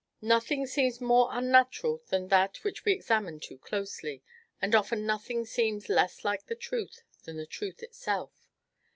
[0.23, 4.23] Nothing seems more unnatural than that which we examine too closely,
[4.59, 8.49] and often nothing seems less like the truth than the truth itself.